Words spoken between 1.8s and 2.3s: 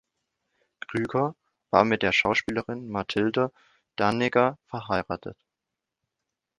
mit der